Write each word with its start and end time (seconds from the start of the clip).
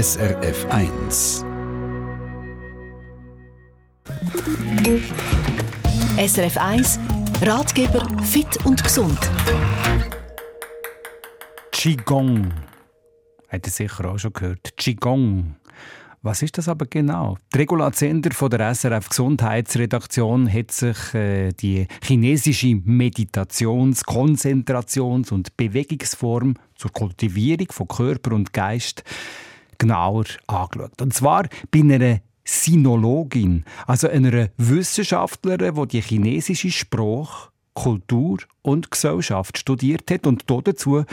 SRF 0.00 0.64
1. 0.70 1.44
SRF 6.16 6.56
1 6.56 7.00
Ratgeber 7.42 8.06
fit 8.22 8.64
und 8.64 8.84
gesund. 8.84 9.18
Qigong. 11.72 12.52
Hat 13.48 13.66
ihr 13.66 13.72
sicher 13.72 14.04
auch 14.04 14.18
schon 14.20 14.32
gehört. 14.34 14.76
Qigong. 14.76 15.56
Was 16.22 16.42
ist 16.42 16.58
das 16.58 16.68
aber 16.68 16.86
genau? 16.86 17.36
Die 17.52 17.58
Regula 17.58 17.90
Zender 17.90 18.30
von 18.30 18.50
der 18.50 18.72
SRF 18.72 19.08
Gesundheitsredaktion 19.08 20.52
hat 20.52 20.70
sich 20.70 21.14
äh, 21.14 21.50
die 21.50 21.88
chinesische 22.04 22.68
Meditations-, 22.84 24.04
Konzentrations- 24.04 25.32
und 25.32 25.56
Bewegungsform 25.56 26.54
zur 26.76 26.92
Kultivierung 26.92 27.66
von 27.72 27.88
Körper 27.88 28.36
und 28.36 28.52
Geist 28.52 29.02
genauer 29.78 30.24
angeschaut. 30.46 31.00
Und 31.00 31.14
zwar 31.14 31.48
bei 31.70 31.80
einer 31.80 32.20
Sinologin, 32.44 33.64
also 33.86 34.08
einer 34.08 34.48
Wissenschaftlerin, 34.56 35.74
die 35.74 35.86
die 35.86 36.02
chinesische 36.02 36.70
Sprache, 36.70 37.50
Kultur 37.74 38.38
und 38.62 38.90
Gesellschaft 38.90 39.58
studiert 39.58 40.10
hat. 40.10 40.26
Und 40.26 40.44
dazu 40.48 41.04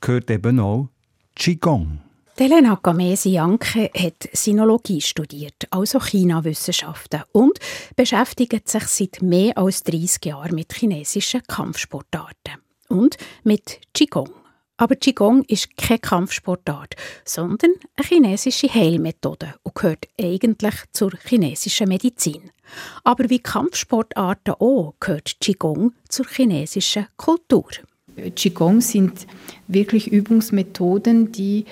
gehört 0.00 0.30
eben 0.30 0.60
auch 0.60 0.88
Qigong. 1.36 2.00
Elena 2.36 2.76
Gamesi-Janke 2.82 3.90
hat 3.96 4.28
Sinologie 4.32 5.00
studiert, 5.00 5.68
also 5.70 6.00
China-Wissenschaften, 6.00 7.22
und 7.30 7.60
beschäftigt 7.94 8.68
sich 8.68 8.82
seit 8.84 9.22
mehr 9.22 9.56
als 9.56 9.84
30 9.84 10.24
Jahren 10.24 10.56
mit 10.56 10.72
chinesischen 10.72 11.42
Kampfsportarten 11.46 12.54
und 12.88 13.16
mit 13.44 13.80
Qigong. 13.94 14.41
Aber 14.76 14.96
Qigong 14.96 15.44
ist 15.48 15.76
keine 15.76 15.98
Kampfsportart, 15.98 16.94
sondern 17.24 17.72
eine 17.96 18.06
chinesische 18.06 18.72
Heilmethode 18.72 19.54
und 19.62 19.74
gehört 19.74 20.08
eigentlich 20.20 20.74
zur 20.92 21.12
chinesischen 21.24 21.88
Medizin. 21.88 22.50
Aber 23.04 23.28
wie 23.28 23.38
Kampfsportarten 23.38 24.54
auch 24.54 24.94
gehört 24.98 25.36
Qigong 25.40 25.92
zur 26.08 26.26
chinesischen 26.26 27.06
Kultur. 27.16 27.68
Qigong 28.34 28.80
sind 28.80 29.26
wirklich 29.68 30.10
Übungsmethoden, 30.10 31.32
die 31.32 31.64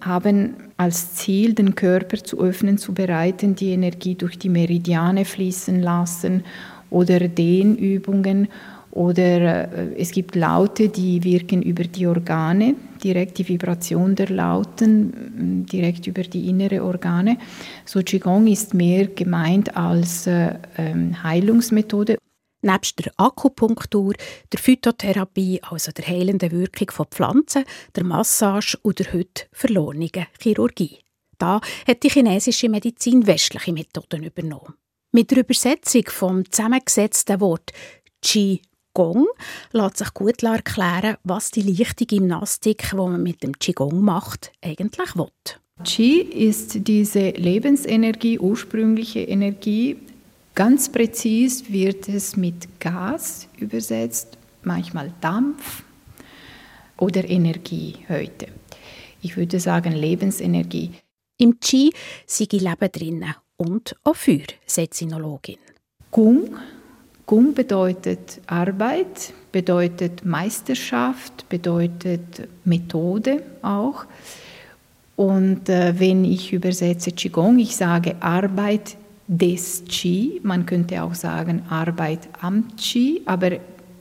haben 0.00 0.54
als 0.76 1.14
Ziel, 1.14 1.54
den 1.54 1.74
Körper 1.74 2.22
zu 2.22 2.38
öffnen, 2.40 2.78
zu 2.78 2.92
bereiten, 2.92 3.54
die 3.54 3.70
Energie 3.70 4.14
durch 4.14 4.38
die 4.38 4.48
Meridiane 4.48 5.24
fließen 5.24 5.80
lassen 5.80 6.44
oder 6.90 7.20
Dehnübungen 7.20 8.48
oder 8.94 9.72
äh, 9.72 9.94
es 9.96 10.12
gibt 10.12 10.36
Laute, 10.36 10.88
die 10.88 11.22
wirken 11.24 11.62
über 11.62 11.84
die 11.84 12.06
Organe, 12.06 12.76
direkt 13.02 13.38
die 13.38 13.48
Vibration 13.48 14.14
der 14.14 14.30
Lauten, 14.30 15.66
direkt 15.66 16.06
über 16.06 16.22
die 16.22 16.48
innere 16.48 16.82
Organe. 16.82 17.36
So 17.84 18.00
Qigong 18.02 18.46
ist 18.46 18.72
mehr 18.72 19.08
gemeint 19.08 19.76
als 19.76 20.26
äh, 20.26 20.54
ähm, 20.78 21.22
Heilungsmethode 21.22 22.18
Nebst 22.62 23.04
der 23.04 23.12
Akupunktur, 23.18 24.14
der 24.50 24.58
Phytotherapie, 24.58 25.60
also 25.62 25.92
der 25.92 26.06
heilenden 26.06 26.50
Wirkung 26.50 26.90
von 26.90 27.06
Pflanzen, 27.10 27.64
der 27.94 28.04
Massage 28.04 28.78
und 28.80 29.00
der 29.00 29.12
heute 29.12 29.44
verlorenen 29.52 30.08
Chirurgie. 30.40 31.00
Da 31.36 31.60
hat 31.86 32.02
die 32.02 32.08
chinesische 32.08 32.70
Medizin 32.70 33.26
westliche 33.26 33.72
Methoden 33.72 34.22
übernommen. 34.22 34.74
Mit 35.12 35.30
der 35.30 35.38
Übersetzung 35.38 36.04
vom 36.08 36.50
zusammengesetzten 36.50 37.38
Wort 37.40 37.72
Qi 38.22 38.62
Gong 38.94 39.26
lässt 39.72 39.98
sich 39.98 40.14
gut 40.14 40.42
erklären, 40.42 41.16
was 41.24 41.50
die 41.50 41.62
leichte 41.62 42.06
Gymnastik, 42.06 42.88
die 42.90 42.96
man 42.96 43.22
mit 43.22 43.42
dem 43.42 43.58
Qigong 43.58 44.00
macht, 44.00 44.52
eigentlich 44.62 45.14
will. 45.16 45.28
Qi 45.84 46.20
ist 46.20 46.86
diese 46.86 47.30
Lebensenergie, 47.30 48.38
ursprüngliche 48.38 49.20
Energie, 49.20 49.96
Ganz 50.54 50.88
präzis 50.88 51.72
wird 51.72 52.08
es 52.08 52.36
mit 52.36 52.78
Gas 52.78 53.48
übersetzt, 53.58 54.38
manchmal 54.62 55.12
Dampf 55.20 55.82
oder 56.96 57.28
Energie 57.28 57.96
heute. 58.08 58.46
Ich 59.20 59.36
würde 59.36 59.58
sagen 59.58 59.94
Lebensenergie. 59.94 60.92
Im 61.38 61.58
Qi 61.58 61.92
sei 62.24 62.46
Leben 62.52 62.92
drinnen 62.92 63.34
und 63.56 63.96
auch 64.04 64.14
Feuer, 64.14 64.46
sagt 64.64 64.94
Sinologin. 64.94 65.58
Gung. 66.12 66.56
Gung 67.26 67.54
bedeutet 67.54 68.40
Arbeit, 68.46 69.32
bedeutet 69.50 70.24
Meisterschaft, 70.24 71.48
bedeutet 71.48 72.48
Methode 72.64 73.42
auch. 73.62 74.04
Und 75.16 75.68
äh, 75.68 75.98
wenn 75.98 76.24
ich 76.24 76.52
übersetze 76.52 77.12
Qigong, 77.12 77.58
ich 77.58 77.76
sage 77.76 78.16
Arbeit 78.20 78.96
des 79.26 79.84
Qi. 79.88 80.40
Man 80.42 80.66
könnte 80.66 81.02
auch 81.02 81.14
sagen 81.14 81.62
Arbeit 81.70 82.28
am 82.40 82.76
Qi, 82.76 83.22
aber 83.24 83.52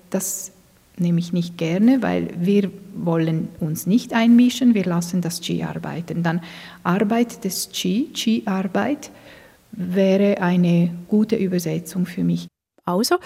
das 0.10 0.52
nehme 0.98 1.20
ich 1.20 1.34
nicht 1.34 1.58
gerne, 1.58 2.02
weil 2.02 2.30
wir 2.38 2.70
wollen 2.96 3.48
uns 3.60 3.88
nicht 3.88 4.14
einmischen, 4.14 4.74
wir 4.74 4.86
lassen 4.86 5.22
das 5.22 5.40
Qi 5.40 5.64
arbeiten. 5.64 6.24
Dann 6.24 6.42
Arbeit 6.84 7.44
des 7.44 7.70
Qi, 7.72 8.10
Qi-Arbeit, 8.14 9.12
wäre 9.72 10.40
eine 10.40 10.92
gute 11.08 11.36
Übersetzung 11.36 12.06
für 12.06 12.24
mich. 12.24 12.48
Also, 12.86 13.18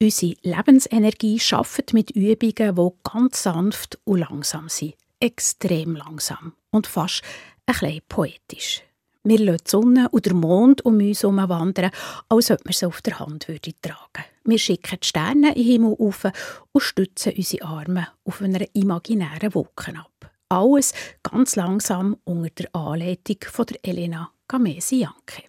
unsere 0.00 0.36
Lebensenergie 0.42 1.38
schafft 1.38 1.92
mit 1.94 2.10
Übungen, 2.10 2.74
die 2.76 3.10
ganz 3.10 3.42
sanft 3.42 3.98
und 4.04 4.18
langsam 4.18 4.68
sind. 4.68 4.94
Extrem 5.20 5.96
langsam 5.96 6.52
und 6.70 6.86
fast 6.86 7.22
ein 7.66 7.74
bisschen 7.74 8.00
poetisch. 8.08 8.82
Wir 9.24 9.40
lassen 9.40 9.64
die 9.64 9.70
Sonne 9.70 10.08
und 10.10 10.24
der 10.24 10.34
Mond 10.34 10.84
um 10.84 10.98
uns 10.98 11.22
herum 11.24 11.36
wandern, 11.48 11.90
als 12.28 12.50
ob 12.52 12.64
wir 12.64 12.72
sie 12.72 12.86
auf 12.86 13.02
der 13.02 13.18
Hand 13.18 13.48
würde 13.48 13.72
tragen 13.82 14.24
Wir 14.44 14.58
schicken 14.58 14.98
die 15.02 15.06
Sterne 15.06 15.48
in 15.48 15.54
den 15.54 15.64
Himmel 15.64 15.96
auf 15.98 16.26
und 16.70 16.80
stützen 16.80 17.32
unsere 17.36 17.64
Arme 17.64 18.06
auf 18.24 18.40
einer 18.40 18.64
imaginären 18.74 19.52
Wolke 19.52 19.98
ab. 19.98 20.30
Alles 20.48 20.92
ganz 21.24 21.56
langsam 21.56 22.18
unter 22.22 22.50
der 22.50 22.76
Anleitung 22.76 23.38
von 23.50 23.66
der 23.66 23.84
Elena 23.84 24.30
Gamesi-Janke. 24.46 25.42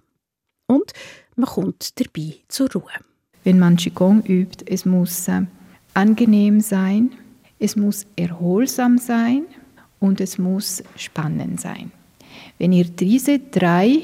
Und 0.66 0.94
man 1.36 1.50
kommt 1.50 2.00
dabei 2.00 2.38
zur 2.48 2.72
Ruhe. 2.72 2.94
Wenn 3.48 3.60
man 3.60 3.78
Qigong 3.78 4.24
übt, 4.24 4.66
es 4.68 4.86
muss 4.86 5.30
äh, 5.30 5.44
angenehm 5.94 6.60
sein, 6.60 7.12
es 7.60 7.78
muss 7.78 8.06
erholsam 8.18 8.98
sein 8.98 9.46
und 10.02 10.20
es 10.20 10.38
muss 10.38 10.84
spannend 10.98 11.62
sein. 11.62 11.94
Wenn 12.58 12.74
ihr 12.74 12.84
diese 12.84 13.40
drei 13.40 14.02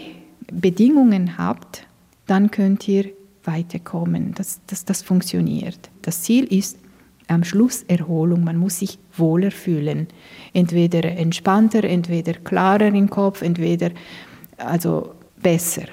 Bedingungen 0.49 1.37
habt, 1.37 1.85
dann 2.25 2.51
könnt 2.51 2.87
ihr 2.87 3.09
weiterkommen. 3.43 4.33
Das, 4.33 4.61
das, 4.65 4.85
das 4.85 5.01
funktioniert. 5.01 5.89
Das 6.03 6.21
Ziel 6.21 6.45
ist 6.45 6.79
am 7.27 7.43
Schluss 7.43 7.83
Erholung. 7.89 8.45
Man 8.45 8.55
muss 8.55 8.79
sich 8.79 8.97
wohler 9.17 9.51
fühlen. 9.51 10.07
Entweder 10.53 11.03
entspannter, 11.03 11.83
entweder 11.83 12.31
klarer 12.31 12.87
im 12.87 13.09
Kopf, 13.09 13.41
entweder 13.41 13.91
also 14.55 15.15
besser. 15.41 15.87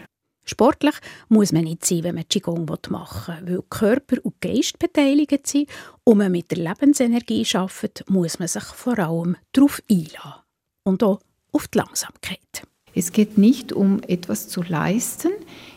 Sportlich 0.50 0.97
muss 1.28 1.53
man 1.53 1.62
nicht 1.62 1.84
sein, 1.84 2.03
wenn 2.03 2.16
man 2.16 2.28
Qigong 2.28 2.66
machen 2.88 3.47
will, 3.47 3.59
weil 3.59 3.62
Körper 3.71 4.16
und 4.25 4.41
Geist 4.41 4.81
beteiligt 4.81 5.47
sind 5.47 5.69
und 6.03 6.19
man 6.19 6.33
mit 6.33 6.50
der 6.50 6.59
Lebensenergie 6.59 7.47
arbeitet, 7.55 8.11
muss 8.11 8.41
man 8.41 8.49
sich 8.49 8.65
vor 8.65 8.99
allem 8.99 9.37
darauf 9.53 9.81
einlassen. 9.89 10.43
Und 10.83 11.05
auch 11.05 11.21
auf 11.53 11.69
die 11.69 11.78
Langsamkeit. 11.78 12.62
Es 12.94 13.12
geht 13.12 13.39
nicht 13.39 13.72
um 13.72 14.00
etwas 14.09 14.49
zu 14.49 14.62
leisten, 14.62 15.31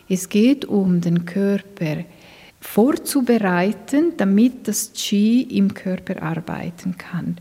es 0.10 0.28
geht 0.30 0.66
um 0.66 1.02
den 1.02 1.26
Körper 1.26 2.06
vorzubereiten, 2.60 4.14
damit 4.18 4.68
das 4.68 4.92
Qi 4.94 5.44
im 5.44 5.76
Körper 5.76 6.24
arbeiten 6.24 6.98
kann. 6.98 7.38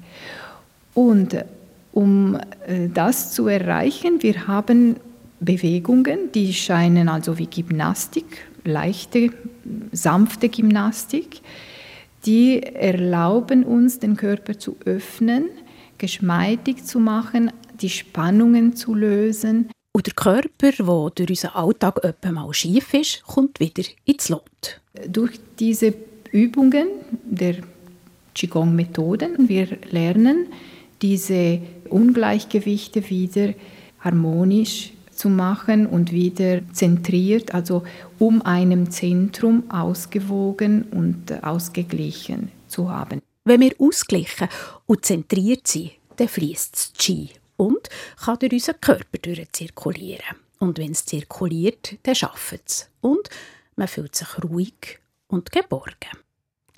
Und 0.92 1.34
um 1.92 2.38
äh, 2.66 2.88
das 2.92 3.32
zu 3.32 3.48
erreichen, 3.48 4.22
wir 4.22 4.46
haben 4.46 4.96
Bewegungen, 5.44 6.30
die 6.32 6.52
scheinen 6.52 7.08
also 7.08 7.38
wie 7.38 7.46
Gymnastik, 7.46 8.46
leichte, 8.64 9.30
sanfte 9.90 10.48
Gymnastik, 10.48 11.40
die 12.24 12.62
erlauben 12.62 13.64
uns, 13.64 13.98
den 13.98 14.16
Körper 14.16 14.58
zu 14.58 14.76
öffnen, 14.84 15.46
geschmeidig 15.98 16.84
zu 16.84 17.00
machen, 17.00 17.50
die 17.80 17.90
Spannungen 17.90 18.76
zu 18.76 18.94
lösen. 18.94 19.70
Und 19.92 20.06
der 20.06 20.14
Körper, 20.14 20.70
der 20.70 21.10
durch 21.14 21.30
unseren 21.30 21.54
Alltag 21.54 22.02
etwa 22.04 22.32
mal 22.32 22.54
schief 22.54 22.94
ist, 22.94 23.22
kommt 23.24 23.60
wieder 23.60 23.82
ins 24.04 24.28
Lot. 24.28 24.80
Durch 25.08 25.32
diese 25.58 25.94
Übungen 26.30 26.86
der 27.24 27.56
Qigong-Methoden, 28.34 29.48
wir 29.48 29.68
lernen, 29.90 30.46
diese 31.02 31.60
Ungleichgewichte 31.90 33.10
wieder 33.10 33.54
harmonisch 34.00 34.92
zu 35.22 35.28
machen 35.28 35.86
und 35.86 36.10
wieder 36.10 36.62
zentriert, 36.72 37.54
also 37.54 37.84
um 38.18 38.42
einem 38.42 38.90
Zentrum 38.90 39.70
ausgewogen 39.70 40.82
und 40.90 41.44
ausgeglichen 41.44 42.50
zu 42.66 42.90
haben. 42.90 43.22
Wenn 43.44 43.60
wir 43.60 43.72
ausgeglichen 43.78 44.48
und 44.86 45.04
zentriert 45.04 45.68
sind, 45.68 45.92
dann 46.16 46.26
fließt 46.26 46.74
das 46.74 46.92
Qi 46.98 47.30
und 47.56 47.88
kann 48.16 48.40
durch 48.40 48.52
unseren 48.52 48.80
Körper 48.80 49.18
zirkulieren. 49.52 50.36
Und 50.58 50.78
wenn 50.78 50.90
es 50.90 51.06
zirkuliert, 51.06 51.98
dann 52.02 52.16
schafft 52.16 52.62
es. 52.66 52.90
Und 53.00 53.30
man 53.76 53.86
fühlt 53.86 54.16
sich 54.16 54.42
ruhig 54.42 54.98
und 55.28 55.52
geborgen. 55.52 56.18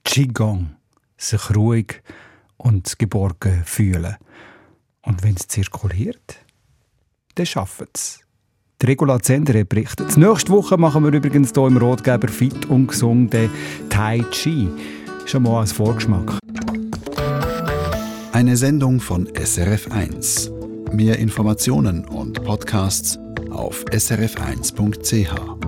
Qigong. 0.04 0.76
Sich 1.16 1.56
ruhig 1.56 2.02
und 2.58 2.98
geborgen 2.98 3.64
fühlen. 3.64 4.16
Und 5.00 5.22
wenn 5.22 5.34
es 5.34 5.48
zirkuliert, 5.48 6.36
dann 7.36 7.46
schafft 7.46 7.88
es. 7.94 8.23
Die 8.82 8.86
Regula 8.86 9.20
Zender 9.20 9.64
berichtet. 9.64 10.16
Nächste 10.16 10.50
Woche 10.52 10.76
machen 10.76 11.04
wir 11.04 11.12
übrigens 11.12 11.52
hier 11.54 11.66
im 11.66 11.76
Rotgeber 11.76 12.28
fit 12.28 12.66
und 12.66 12.88
gesund 12.88 13.34
Tai 13.88 14.24
Chi. 14.30 14.68
Schon 15.26 15.44
mal 15.44 15.60
als 15.60 15.72
Vorgeschmack. 15.72 16.38
Eine 18.32 18.56
Sendung 18.56 19.00
von 19.00 19.28
SRF1. 19.28 20.92
Mehr 20.92 21.18
Informationen 21.18 22.04
und 22.04 22.44
Podcasts 22.44 23.18
auf 23.50 23.84
srf1.ch. 23.92 25.63